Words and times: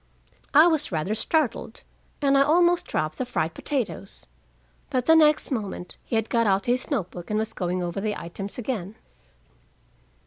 I 0.55 0.65
was 0.65 0.91
rather 0.91 1.13
startled, 1.13 1.83
and 2.23 2.35
I 2.35 2.41
almost 2.41 2.87
dropped 2.87 3.19
the 3.19 3.23
fried 3.27 3.53
potatoes. 3.53 4.25
But 4.89 5.05
the 5.05 5.15
next 5.15 5.51
moment 5.51 5.97
he 6.03 6.15
had 6.15 6.27
got 6.27 6.47
out 6.47 6.65
his 6.65 6.89
note 6.89 7.11
book 7.11 7.29
and 7.29 7.37
was 7.37 7.53
going 7.53 7.83
over 7.83 8.01
the 8.01 8.15
items 8.19 8.57
again. 8.57 8.95